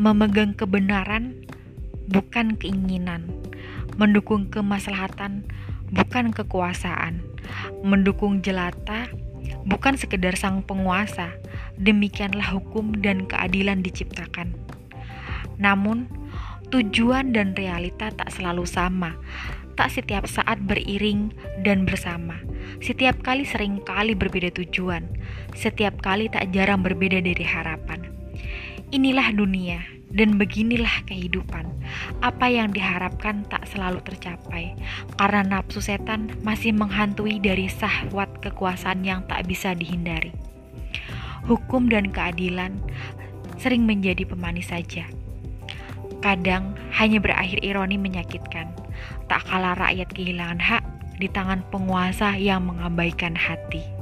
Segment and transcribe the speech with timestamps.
[0.00, 1.44] memegang kebenaran
[2.08, 3.28] bukan keinginan,
[4.00, 5.44] mendukung kemaslahatan
[5.92, 7.20] bukan kekuasaan,
[7.84, 9.12] mendukung jelata
[9.68, 11.36] bukan sekedar sang penguasa.
[11.76, 14.56] Demikianlah hukum dan keadilan diciptakan.
[15.60, 16.08] Namun,
[16.72, 19.16] tujuan dan realita tak selalu sama.
[19.76, 21.32] Tak setiap saat beriring
[21.64, 22.36] dan bersama.
[22.84, 25.08] Setiap kali sering kali berbeda tujuan.
[25.56, 28.04] Setiap kali tak jarang berbeda dari harapan.
[28.92, 31.66] Inilah dunia dan beginilah kehidupan.
[32.22, 34.74] Apa yang diharapkan tak selalu tercapai,
[35.18, 40.34] karena nafsu setan masih menghantui dari sahwat kekuasaan yang tak bisa dihindari.
[41.46, 42.78] Hukum dan keadilan
[43.56, 45.06] sering menjadi pemanis saja.
[46.20, 48.68] Kadang hanya berakhir ironi menyakitkan,
[49.30, 50.84] tak kalah rakyat kehilangan hak
[51.16, 53.99] di tangan penguasa yang mengabaikan hati.